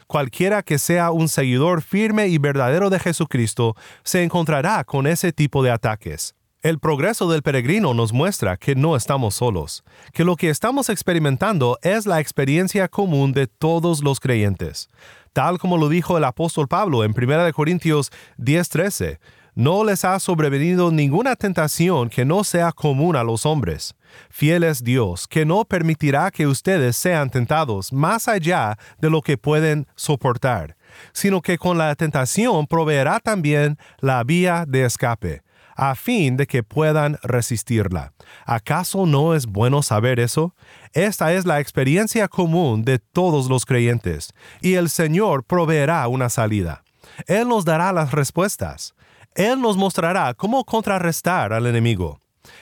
Cualquiera 0.06 0.62
que 0.62 0.78
sea 0.78 1.10
un 1.10 1.28
seguidor 1.28 1.82
firme 1.82 2.28
y 2.28 2.38
verdadero 2.38 2.88
de 2.88 3.00
Jesucristo 3.00 3.74
se 4.04 4.22
encontrará 4.22 4.84
con 4.84 5.08
ese 5.08 5.32
tipo 5.32 5.64
de 5.64 5.72
ataques. 5.72 6.36
El 6.64 6.78
progreso 6.78 7.30
del 7.30 7.42
peregrino 7.42 7.92
nos 7.92 8.14
muestra 8.14 8.56
que 8.56 8.74
no 8.74 8.96
estamos 8.96 9.34
solos, 9.34 9.84
que 10.14 10.24
lo 10.24 10.34
que 10.34 10.48
estamos 10.48 10.88
experimentando 10.88 11.78
es 11.82 12.06
la 12.06 12.20
experiencia 12.20 12.88
común 12.88 13.34
de 13.34 13.46
todos 13.46 14.02
los 14.02 14.18
creyentes. 14.18 14.88
Tal 15.34 15.58
como 15.58 15.76
lo 15.76 15.90
dijo 15.90 16.16
el 16.16 16.24
apóstol 16.24 16.66
Pablo 16.66 17.04
en 17.04 17.12
1 17.12 17.52
Corintios 17.52 18.10
10:13, 18.38 19.18
no 19.54 19.84
les 19.84 20.06
ha 20.06 20.18
sobrevenido 20.18 20.90
ninguna 20.90 21.36
tentación 21.36 22.08
que 22.08 22.24
no 22.24 22.44
sea 22.44 22.72
común 22.72 23.14
a 23.14 23.24
los 23.24 23.44
hombres. 23.44 23.94
Fiel 24.30 24.64
es 24.64 24.82
Dios, 24.82 25.28
que 25.28 25.44
no 25.44 25.66
permitirá 25.66 26.30
que 26.30 26.46
ustedes 26.46 26.96
sean 26.96 27.28
tentados 27.28 27.92
más 27.92 28.26
allá 28.26 28.78
de 29.02 29.10
lo 29.10 29.20
que 29.20 29.36
pueden 29.36 29.86
soportar, 29.96 30.78
sino 31.12 31.42
que 31.42 31.58
con 31.58 31.76
la 31.76 31.94
tentación 31.94 32.66
proveerá 32.66 33.20
también 33.20 33.76
la 34.00 34.24
vía 34.24 34.64
de 34.66 34.86
escape 34.86 35.43
a 35.76 35.94
fin 35.94 36.36
de 36.36 36.46
que 36.46 36.62
puedan 36.62 37.18
resistirla. 37.22 38.12
¿Acaso 38.46 39.06
no 39.06 39.34
es 39.34 39.46
bueno 39.46 39.82
saber 39.82 40.20
eso? 40.20 40.54
Esta 40.92 41.32
es 41.32 41.44
la 41.46 41.60
experiencia 41.60 42.28
común 42.28 42.84
de 42.84 42.98
todos 42.98 43.48
los 43.48 43.66
creyentes, 43.66 44.32
y 44.60 44.74
el 44.74 44.88
Señor 44.88 45.44
proveerá 45.44 46.06
una 46.08 46.28
salida. 46.28 46.84
Él 47.26 47.48
nos 47.48 47.64
dará 47.64 47.92
las 47.92 48.12
respuestas. 48.12 48.94
Él 49.34 49.60
nos 49.60 49.76
mostrará 49.76 50.32
cómo 50.34 50.64
contrarrestar 50.64 51.52
al 51.52 51.66
enemigo. 51.66 52.20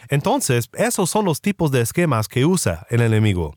Entonces, 0.09 0.71
esos 0.75 1.11
son 1.11 1.25
los 1.25 1.41
tipos 1.41 1.71
de 1.71 1.81
esquemas 1.81 2.29
que 2.29 2.47
usa 2.47 2.87
el 2.89 3.03
enemigo. 3.03 3.57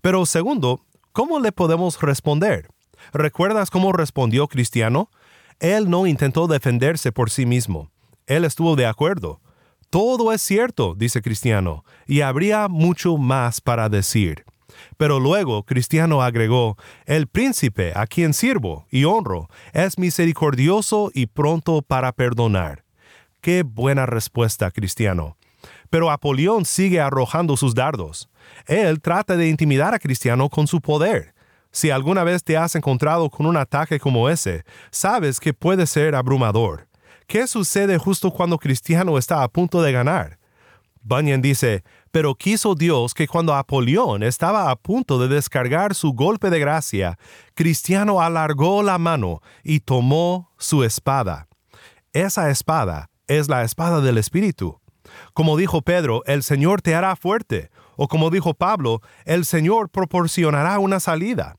Pero 0.00 0.26
segundo, 0.26 0.80
¿cómo 1.12 1.40
le 1.40 1.52
podemos 1.52 2.00
responder? 2.00 2.68
¿Recuerdas 3.12 3.70
cómo 3.70 3.92
respondió 3.92 4.48
Cristiano? 4.48 5.10
Él 5.60 5.90
no 5.90 6.06
intentó 6.06 6.46
defenderse 6.46 7.12
por 7.12 7.30
sí 7.30 7.46
mismo. 7.46 7.90
Él 8.36 8.46
estuvo 8.46 8.76
de 8.76 8.86
acuerdo. 8.86 9.40
Todo 9.90 10.32
es 10.32 10.40
cierto, 10.40 10.94
dice 10.96 11.20
Cristiano, 11.20 11.84
y 12.06 12.22
habría 12.22 12.66
mucho 12.68 13.18
más 13.18 13.60
para 13.60 13.90
decir. 13.90 14.46
Pero 14.96 15.20
luego 15.20 15.64
Cristiano 15.64 16.22
agregó, 16.22 16.78
el 17.04 17.26
príncipe 17.26 17.92
a 17.94 18.06
quien 18.06 18.32
sirvo 18.32 18.86
y 18.90 19.04
honro 19.04 19.48
es 19.74 19.98
misericordioso 19.98 21.10
y 21.12 21.26
pronto 21.26 21.82
para 21.82 22.12
perdonar. 22.12 22.84
Qué 23.42 23.64
buena 23.64 24.06
respuesta, 24.06 24.70
Cristiano. 24.70 25.36
Pero 25.90 26.10
Apolión 26.10 26.64
sigue 26.64 27.02
arrojando 27.02 27.58
sus 27.58 27.74
dardos. 27.74 28.30
Él 28.66 29.02
trata 29.02 29.36
de 29.36 29.48
intimidar 29.48 29.92
a 29.92 29.98
Cristiano 29.98 30.48
con 30.48 30.66
su 30.66 30.80
poder. 30.80 31.34
Si 31.70 31.90
alguna 31.90 32.24
vez 32.24 32.42
te 32.44 32.56
has 32.56 32.76
encontrado 32.76 33.28
con 33.28 33.44
un 33.44 33.58
ataque 33.58 34.00
como 34.00 34.30
ese, 34.30 34.64
sabes 34.90 35.38
que 35.38 35.52
puede 35.52 35.86
ser 35.86 36.14
abrumador. 36.14 36.88
¿Qué 37.26 37.46
sucede 37.46 37.98
justo 37.98 38.30
cuando 38.30 38.58
Cristiano 38.58 39.18
está 39.18 39.42
a 39.42 39.48
punto 39.48 39.82
de 39.82 39.92
ganar? 39.92 40.38
Bunyan 41.02 41.42
dice, 41.42 41.82
pero 42.12 42.34
quiso 42.34 42.74
Dios 42.74 43.12
que 43.14 43.26
cuando 43.26 43.54
Apolión 43.54 44.22
estaba 44.22 44.70
a 44.70 44.76
punto 44.76 45.18
de 45.18 45.34
descargar 45.34 45.94
su 45.94 46.12
golpe 46.12 46.50
de 46.50 46.60
gracia, 46.60 47.18
Cristiano 47.54 48.20
alargó 48.20 48.82
la 48.82 48.98
mano 48.98 49.40
y 49.64 49.80
tomó 49.80 50.50
su 50.58 50.84
espada. 50.84 51.48
Esa 52.12 52.50
espada 52.50 53.10
es 53.26 53.48
la 53.48 53.64
espada 53.64 54.00
del 54.00 54.18
Espíritu. 54.18 54.80
Como 55.34 55.56
dijo 55.56 55.82
Pedro, 55.82 56.22
el 56.26 56.42
Señor 56.42 56.82
te 56.82 56.94
hará 56.94 57.16
fuerte, 57.16 57.70
o 57.96 58.06
como 58.06 58.30
dijo 58.30 58.54
Pablo, 58.54 59.00
el 59.24 59.44
Señor 59.44 59.88
proporcionará 59.88 60.78
una 60.78 61.00
salida. 61.00 61.56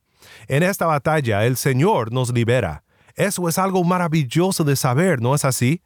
En 0.48 0.64
esta 0.64 0.86
batalla 0.86 1.46
el 1.46 1.58
Señor 1.58 2.12
nos 2.12 2.32
libera. 2.32 2.83
Eso 3.16 3.48
es 3.48 3.58
algo 3.58 3.84
maravilloso 3.84 4.64
de 4.64 4.76
saber, 4.76 5.22
¿no 5.22 5.36
es 5.36 5.46
así? 5.46 5.82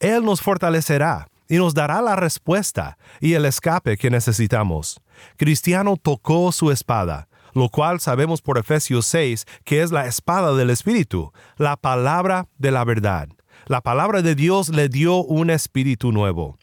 Él 0.00 0.24
nos 0.24 0.40
fortalecerá 0.40 1.28
y 1.48 1.56
nos 1.56 1.74
dará 1.74 2.02
la 2.02 2.16
respuesta 2.16 2.98
y 3.20 3.34
el 3.34 3.44
escape 3.44 3.96
que 3.96 4.10
necesitamos. 4.10 5.00
Cristiano 5.36 5.96
tocó 5.96 6.50
su 6.50 6.70
espada, 6.70 7.28
lo 7.52 7.68
cual 7.68 8.00
sabemos 8.00 8.40
por 8.40 8.58
Efesios 8.58 9.06
6 9.06 9.44
que 9.64 9.82
es 9.82 9.92
la 9.92 10.06
espada 10.06 10.54
del 10.54 10.70
Espíritu, 10.70 11.32
la 11.56 11.76
palabra 11.76 12.48
de 12.58 12.70
la 12.70 12.84
verdad. 12.84 13.28
La 13.66 13.80
palabra 13.80 14.22
de 14.22 14.34
Dios 14.34 14.70
le 14.70 14.88
dio 14.88 15.22
un 15.22 15.50
espíritu 15.50 16.10
nuevo. 16.10 16.58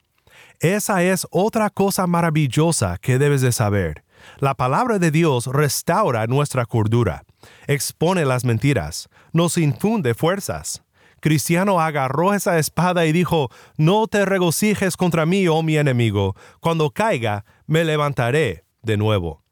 Esa 0.59 1.03
es 1.03 1.25
otra 1.31 1.69
cosa 1.69 2.05
maravillosa 2.07 2.97
que 2.97 3.17
debes 3.17 3.41
de 3.41 3.53
saber. 3.53 4.03
La 4.39 4.53
palabra 4.53 4.99
de 4.99 5.11
Dios 5.11 5.47
restaura 5.47 6.27
nuestra 6.27 6.65
cordura, 6.65 7.23
expone 7.67 8.25
las 8.25 8.43
mentiras, 8.43 9.07
nos 9.33 9.57
infunde 9.57 10.13
fuerzas. 10.13 10.83
Cristiano 11.19 11.79
agarró 11.81 12.33
esa 12.33 12.59
espada 12.59 13.05
y 13.05 13.11
dijo, 13.11 13.49
No 13.77 14.07
te 14.07 14.25
regocijes 14.25 14.95
contra 14.97 15.25
mí, 15.25 15.47
oh 15.47 15.63
mi 15.63 15.77
enemigo, 15.77 16.35
cuando 16.59 16.91
caiga, 16.91 17.45
me 17.67 17.83
levantaré 17.83 18.63
de 18.81 18.97
nuevo. 18.97 19.43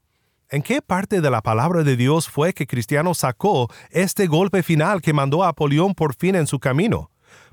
¿En 0.50 0.62
qué 0.62 0.82
parte 0.82 1.20
de 1.20 1.30
la 1.30 1.42
palabra 1.42 1.84
de 1.84 1.98
Dios 1.98 2.30
fue 2.30 2.54
que 2.54 2.68
Cristiano 2.68 3.14
sacó 3.14 3.70
este 3.92 4.28
golpe 4.28 4.64
final 4.64 5.02
que 5.02 5.12
mandó 5.12 5.44
a 5.44 5.50
Apolión 5.50 5.94
por 5.94 6.16
fin 6.16 6.36
en 6.36 6.48
su 6.48 6.60
camino? 6.60 7.12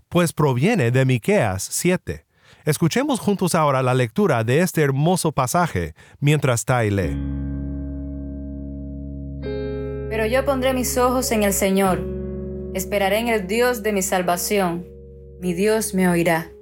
Pues 0.09 0.33
proviene 0.33 0.93
de 0.93 1.05
Miqueas 1.05 1.67
7. 1.73 2.25
Escuchemos 2.65 3.19
juntos 3.19 3.57
ahora 3.57 3.83
la 3.83 3.95
lectura 3.95 4.45
de 4.45 4.61
este 4.61 4.83
hermoso 4.83 5.33
pasaje 5.33 5.95
mientras 6.21 6.65
Tai 6.65 6.91
lee. 6.91 7.54
Pero 10.15 10.27
yo 10.27 10.45
pondré 10.45 10.75
mis 10.75 10.97
ojos 10.97 11.33
en 11.33 11.43
el 11.43 11.53
Señor, 11.53 11.99
esperaré 12.73 13.19
en 13.19 13.27
el 13.27 13.49
Dios 13.49 13.83
de 13.83 13.93
mi 13.93 14.01
salvación, 14.01 14.87
mi 15.41 15.55
Dios 15.55 15.93
me 15.93 16.09
oirá. 16.09 16.53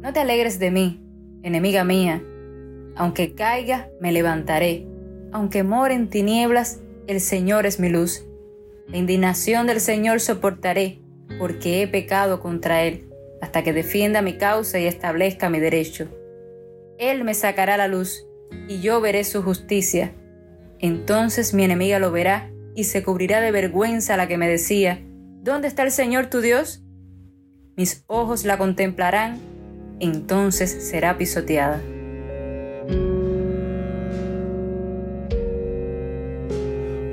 No 0.00 0.12
te 0.12 0.18
alegres 0.18 0.58
de 0.58 0.72
mí, 0.72 1.00
enemiga 1.44 1.84
mía, 1.84 2.24
aunque 2.96 3.36
caiga, 3.36 3.88
me 4.00 4.10
levantaré, 4.10 4.84
aunque 5.30 5.62
more 5.62 5.94
en 5.94 6.08
tinieblas, 6.08 6.80
el 7.06 7.20
Señor 7.20 7.66
es 7.66 7.78
mi 7.78 7.88
luz. 7.88 8.26
La 8.88 8.96
indignación 8.96 9.68
del 9.68 9.78
Señor 9.78 10.18
soportaré, 10.18 10.98
porque 11.38 11.82
he 11.82 11.86
pecado 11.86 12.40
contra 12.40 12.82
Él 12.82 13.08
hasta 13.40 13.62
que 13.62 13.72
defienda 13.72 14.22
mi 14.22 14.38
causa 14.38 14.80
y 14.80 14.86
establezca 14.86 15.48
mi 15.50 15.60
derecho. 15.60 16.08
Él 16.98 17.22
me 17.22 17.34
sacará 17.34 17.76
la 17.76 17.86
luz, 17.86 18.26
y 18.66 18.80
yo 18.80 19.00
veré 19.00 19.22
su 19.22 19.40
justicia. 19.40 20.16
Entonces 20.80 21.54
mi 21.54 21.62
enemiga 21.62 22.00
lo 22.00 22.10
verá 22.10 22.51
y 22.74 22.84
se 22.84 23.02
cubrirá 23.02 23.40
de 23.40 23.52
vergüenza 23.52 24.16
la 24.16 24.28
que 24.28 24.38
me 24.38 24.48
decía, 24.48 25.00
¿Dónde 25.42 25.66
está 25.66 25.82
el 25.82 25.90
Señor 25.90 26.26
tu 26.26 26.40
Dios? 26.40 26.84
Mis 27.76 28.04
ojos 28.06 28.44
la 28.44 28.58
contemplarán, 28.58 29.40
entonces 29.98 30.88
será 30.88 31.18
pisoteada. 31.18 31.82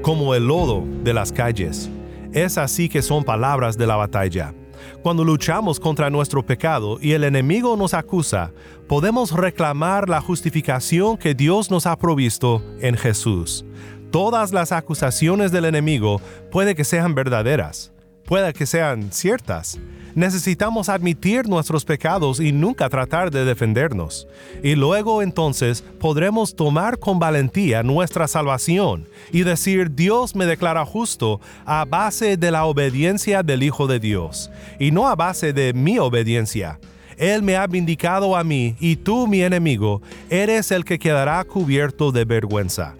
Como 0.04 0.36
el 0.36 0.46
lodo 0.46 0.84
de 1.04 1.14
las 1.16 1.32
calles. 1.32 1.90
Es 2.32 2.60
así 2.60 2.88
que 2.88 3.02
son 3.02 3.24
palabras 3.24 3.80
de 3.80 3.88
la 3.88 3.96
batalla. 3.96 4.54
Cuando 5.02 5.24
luchamos 5.24 5.80
contra 5.80 6.12
nuestro 6.12 6.46
pecado 6.46 7.00
y 7.02 7.14
el 7.14 7.24
enemigo 7.24 7.76
nos 7.78 7.96
acusa, 7.96 8.52
podemos 8.88 9.32
reclamar 9.32 10.08
la 10.08 10.22
justificación 10.22 11.18
que 11.18 11.34
Dios 11.34 11.72
nos 11.72 11.88
ha 11.88 11.98
provisto 11.98 12.62
en 12.80 12.96
Jesús. 12.96 13.66
Todas 14.12 14.52
las 14.54 14.72
acusaciones 14.72 15.52
del 15.52 15.66
enemigo 15.66 16.20
puede 16.52 16.74
que 16.74 16.84
sean 16.84 17.14
verdaderas, 17.14 17.92
puede 18.26 18.54
que 18.54 18.66
sean 18.66 19.12
ciertas. 19.12 19.80
Necesitamos 20.16 20.90
admitir 20.90 21.48
nuestros 21.48 21.86
pecados 21.86 22.40
y 22.40 22.52
nunca 22.52 22.90
tratar 22.90 23.30
de 23.30 23.46
defendernos. 23.46 24.28
Y 24.64 24.74
luego 24.74 25.22
entonces 25.22 25.84
podremos 26.00 26.56
tomar 26.56 26.98
con 26.98 27.20
valentía 27.20 27.84
nuestra 27.84 28.28
salvación 28.28 29.08
y 29.32 29.44
decir 29.44 29.94
Dios 29.94 30.36
me 30.36 30.48
declara 30.48 30.86
justo 30.86 31.40
a 31.64 31.86
base 31.86 32.36
de 32.36 32.50
la 32.50 32.66
obediencia 32.66 33.44
del 33.44 33.62
Hijo 33.62 33.86
de 33.86 34.00
Dios 34.00 34.50
y 34.80 34.90
no 34.90 35.08
a 35.08 35.16
base 35.16 35.54
de 35.54 35.74
mi 35.74 36.00
obediencia. 36.00 36.80
Él 37.16 37.44
me 37.44 37.58
ha 37.58 37.68
vindicado 37.68 38.36
a 38.36 38.44
mí 38.44 38.76
y 38.80 38.96
tú, 38.96 39.28
mi 39.28 39.44
enemigo, 39.44 40.02
eres 40.32 40.72
el 40.72 40.84
que 40.84 40.98
quedará 40.98 41.44
cubierto 41.44 42.12
de 42.12 42.26
vergüenza. 42.26 42.96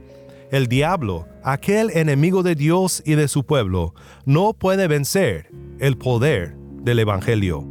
El 0.52 0.66
diablo, 0.66 1.28
aquel 1.44 1.92
enemigo 1.92 2.42
de 2.42 2.56
Dios 2.56 3.04
y 3.06 3.14
de 3.14 3.28
su 3.28 3.46
pueblo, 3.46 3.94
no 4.26 4.54
puede 4.54 4.88
vencer 4.88 5.52
el 5.80 5.96
poder 5.96 6.56
del 6.82 6.98
Evangelio. 6.98 7.68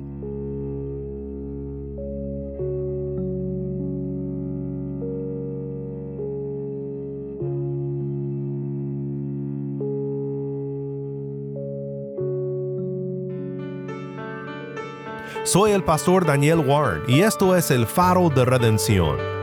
Soy 15.43 15.73
el 15.73 15.83
pastor 15.83 16.25
Daniel 16.27 16.61
Warren 16.61 17.03
y 17.09 17.23
esto 17.23 17.57
es 17.57 17.73
el 17.73 17.87
faro 17.87 18.31
de 18.31 18.45
redención. 18.45 19.38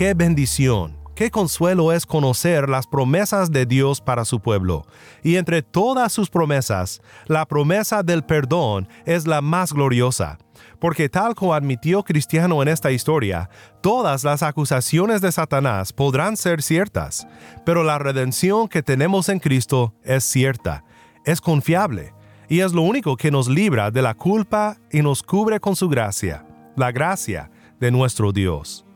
Qué 0.00 0.14
bendición, 0.14 0.96
qué 1.14 1.30
consuelo 1.30 1.92
es 1.92 2.06
conocer 2.06 2.70
las 2.70 2.86
promesas 2.86 3.52
de 3.52 3.66
Dios 3.66 4.00
para 4.00 4.24
su 4.24 4.40
pueblo. 4.40 4.86
Y 5.22 5.36
entre 5.36 5.60
todas 5.60 6.10
sus 6.10 6.30
promesas, 6.30 7.02
la 7.26 7.44
promesa 7.44 8.02
del 8.02 8.24
perdón 8.24 8.88
es 9.04 9.26
la 9.26 9.42
más 9.42 9.74
gloriosa. 9.74 10.38
Porque 10.78 11.10
tal 11.10 11.34
como 11.34 11.52
admitió 11.52 12.02
Cristiano 12.02 12.62
en 12.62 12.68
esta 12.68 12.90
historia, 12.90 13.50
todas 13.82 14.24
las 14.24 14.42
acusaciones 14.42 15.20
de 15.20 15.32
Satanás 15.32 15.92
podrán 15.92 16.38
ser 16.38 16.62
ciertas, 16.62 17.28
pero 17.66 17.84
la 17.84 17.98
redención 17.98 18.68
que 18.68 18.82
tenemos 18.82 19.28
en 19.28 19.38
Cristo 19.38 19.92
es 20.02 20.24
cierta, 20.24 20.82
es 21.26 21.42
confiable, 21.42 22.14
y 22.48 22.60
es 22.60 22.72
lo 22.72 22.80
único 22.80 23.18
que 23.18 23.30
nos 23.30 23.48
libra 23.48 23.90
de 23.90 24.00
la 24.00 24.14
culpa 24.14 24.78
y 24.90 25.02
nos 25.02 25.22
cubre 25.22 25.60
con 25.60 25.76
su 25.76 25.90
gracia, 25.90 26.46
la 26.74 26.90
gracia 26.90 27.50
de 27.78 27.90
nuestro 27.90 28.32
Dios. 28.32 28.86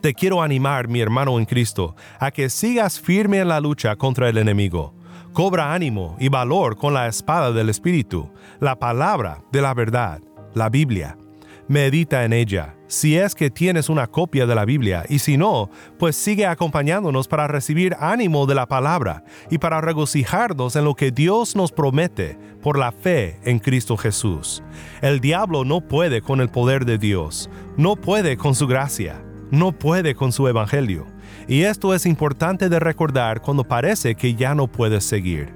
Te 0.00 0.14
quiero 0.14 0.42
animar, 0.42 0.86
mi 0.86 1.00
hermano 1.00 1.40
en 1.40 1.44
Cristo, 1.44 1.96
a 2.20 2.30
que 2.30 2.50
sigas 2.50 3.00
firme 3.00 3.40
en 3.40 3.48
la 3.48 3.58
lucha 3.58 3.96
contra 3.96 4.28
el 4.28 4.38
enemigo. 4.38 4.94
Cobra 5.32 5.74
ánimo 5.74 6.16
y 6.20 6.28
valor 6.28 6.76
con 6.76 6.94
la 6.94 7.08
espada 7.08 7.50
del 7.50 7.68
Espíritu, 7.68 8.30
la 8.60 8.78
palabra 8.78 9.42
de 9.50 9.60
la 9.60 9.74
verdad, 9.74 10.20
la 10.54 10.68
Biblia. 10.68 11.18
Medita 11.66 12.24
en 12.24 12.32
ella, 12.32 12.76
si 12.86 13.18
es 13.18 13.34
que 13.34 13.50
tienes 13.50 13.88
una 13.88 14.06
copia 14.06 14.46
de 14.46 14.54
la 14.54 14.64
Biblia, 14.64 15.04
y 15.08 15.18
si 15.18 15.36
no, 15.36 15.68
pues 15.98 16.14
sigue 16.14 16.46
acompañándonos 16.46 17.26
para 17.26 17.48
recibir 17.48 17.96
ánimo 17.98 18.46
de 18.46 18.54
la 18.54 18.66
palabra 18.66 19.24
y 19.50 19.58
para 19.58 19.80
regocijarnos 19.80 20.76
en 20.76 20.84
lo 20.84 20.94
que 20.94 21.10
Dios 21.10 21.56
nos 21.56 21.72
promete 21.72 22.38
por 22.62 22.78
la 22.78 22.92
fe 22.92 23.40
en 23.42 23.58
Cristo 23.58 23.96
Jesús. 23.96 24.62
El 25.02 25.18
diablo 25.18 25.64
no 25.64 25.80
puede 25.80 26.22
con 26.22 26.40
el 26.40 26.50
poder 26.50 26.84
de 26.84 26.98
Dios, 26.98 27.50
no 27.76 27.96
puede 27.96 28.36
con 28.36 28.54
su 28.54 28.66
gracia, 28.68 29.22
no 29.50 29.72
puede 29.72 30.14
con 30.14 30.32
su 30.32 30.48
evangelio. 30.48 31.06
Y 31.46 31.62
esto 31.62 31.94
es 31.94 32.06
importante 32.06 32.68
de 32.68 32.78
recordar 32.78 33.40
cuando 33.40 33.64
parece 33.64 34.14
que 34.14 34.34
ya 34.34 34.54
no 34.54 34.66
puedes 34.66 35.04
seguir. 35.04 35.52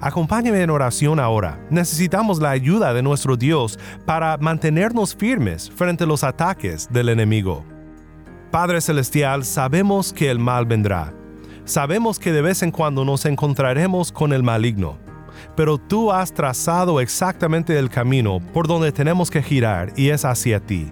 Acompáñame 0.00 0.60
en 0.62 0.70
oración 0.70 1.20
ahora. 1.20 1.64
Necesitamos 1.70 2.40
la 2.40 2.50
ayuda 2.50 2.92
de 2.92 3.02
nuestro 3.02 3.36
Dios 3.36 3.78
para 4.04 4.36
mantenernos 4.36 5.14
firmes 5.14 5.70
frente 5.70 6.04
a 6.04 6.06
los 6.08 6.24
ataques 6.24 6.88
del 6.92 7.08
enemigo. 7.08 7.64
Padre 8.50 8.80
Celestial, 8.80 9.44
sabemos 9.44 10.12
que 10.12 10.28
el 10.28 10.38
mal 10.38 10.66
vendrá. 10.66 11.14
Sabemos 11.64 12.18
que 12.18 12.32
de 12.32 12.42
vez 12.42 12.62
en 12.62 12.72
cuando 12.72 13.04
nos 13.04 13.24
encontraremos 13.26 14.10
con 14.10 14.32
el 14.32 14.42
maligno. 14.42 14.98
Pero 15.56 15.78
tú 15.78 16.10
has 16.10 16.34
trazado 16.34 17.00
exactamente 17.00 17.78
el 17.78 17.88
camino 17.88 18.40
por 18.52 18.66
donde 18.66 18.90
tenemos 18.90 19.30
que 19.30 19.42
girar 19.42 19.92
y 19.96 20.08
es 20.08 20.24
hacia 20.24 20.58
ti. 20.58 20.90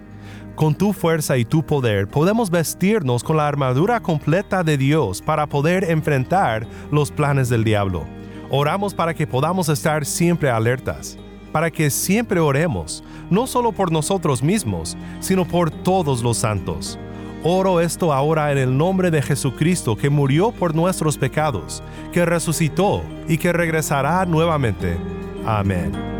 Con 0.60 0.74
tu 0.74 0.92
fuerza 0.92 1.38
y 1.38 1.46
tu 1.46 1.62
poder 1.62 2.06
podemos 2.06 2.50
vestirnos 2.50 3.24
con 3.24 3.38
la 3.38 3.48
armadura 3.48 3.98
completa 4.00 4.62
de 4.62 4.76
Dios 4.76 5.22
para 5.22 5.46
poder 5.46 5.84
enfrentar 5.84 6.66
los 6.92 7.10
planes 7.10 7.48
del 7.48 7.64
diablo. 7.64 8.04
Oramos 8.50 8.92
para 8.92 9.14
que 9.14 9.26
podamos 9.26 9.70
estar 9.70 10.04
siempre 10.04 10.50
alertas, 10.50 11.16
para 11.50 11.70
que 11.70 11.88
siempre 11.88 12.40
oremos, 12.40 13.02
no 13.30 13.46
solo 13.46 13.72
por 13.72 13.90
nosotros 13.90 14.42
mismos, 14.42 14.98
sino 15.20 15.46
por 15.46 15.70
todos 15.70 16.22
los 16.22 16.36
santos. 16.36 16.98
Oro 17.42 17.80
esto 17.80 18.12
ahora 18.12 18.52
en 18.52 18.58
el 18.58 18.76
nombre 18.76 19.10
de 19.10 19.22
Jesucristo 19.22 19.96
que 19.96 20.10
murió 20.10 20.52
por 20.52 20.74
nuestros 20.74 21.16
pecados, 21.16 21.82
que 22.12 22.26
resucitó 22.26 23.02
y 23.26 23.38
que 23.38 23.54
regresará 23.54 24.26
nuevamente. 24.26 24.98
Amén. 25.46 26.19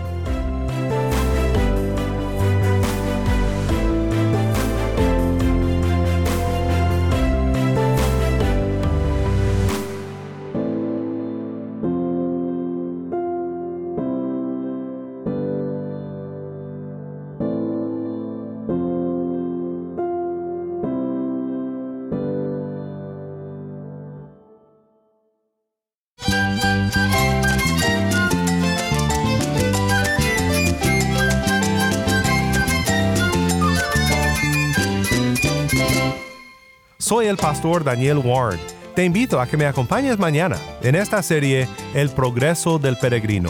El 37.31 37.37
pastor 37.37 37.85
Daniel 37.85 38.17
Warren. 38.17 38.59
Te 38.93 39.05
invito 39.05 39.39
a 39.39 39.47
que 39.47 39.55
me 39.55 39.65
acompañes 39.65 40.19
mañana 40.19 40.57
en 40.81 40.95
esta 40.95 41.23
serie 41.23 41.65
El 41.93 42.09
progreso 42.09 42.77
del 42.77 42.97
peregrino. 42.97 43.49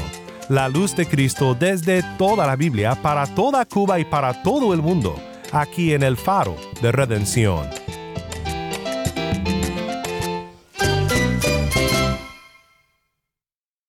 La 0.50 0.70
luz 0.70 0.96
de 0.96 1.08
Cristo 1.08 1.56
desde 1.56 2.04
toda 2.20 2.46
la 2.46 2.56
Biblia 2.56 2.94
para 3.02 3.26
toda 3.26 3.66
Cuba 3.66 4.00
y 4.00 4.06
para 4.06 4.44
todo 4.44 4.76
el 4.76 4.84
mundo, 4.84 5.16
aquí 5.52 5.94
en 5.94 6.04
el 6.04 6.16
faro 6.16 6.56
de 6.82 6.92
redención. 6.92 7.68